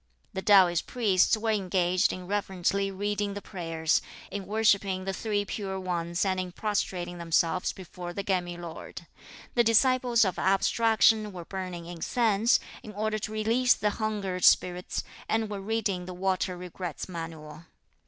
The 0.33 0.41
Taoist 0.41 0.87
priests 0.87 1.37
were 1.37 1.51
engaged 1.51 2.11
in 2.11 2.25
reverently 2.25 2.89
reading 2.89 3.35
the 3.35 3.39
prayers; 3.43 4.01
in 4.31 4.47
worshipping 4.47 5.05
the 5.05 5.13
Three 5.13 5.45
Pure 5.45 5.79
Ones 5.81 6.25
and 6.25 6.39
in 6.39 6.51
prostrating 6.53 7.19
themselves 7.19 7.71
before 7.71 8.11
the 8.11 8.23
Gemmy 8.23 8.57
Lord. 8.57 9.05
The 9.53 9.63
disciples 9.63 10.25
of 10.25 10.39
abstraction 10.39 11.31
were 11.31 11.45
burning 11.45 11.85
incense, 11.85 12.59
in 12.81 12.93
order 12.93 13.19
to 13.19 13.31
release 13.31 13.75
the 13.75 13.91
hungered 13.91 14.43
spirits, 14.43 15.03
and 15.29 15.51
were 15.51 15.61
reading 15.61 16.05
the 16.07 16.15
water 16.15 16.57
regrets 16.57 17.07
manual. 17.07 17.65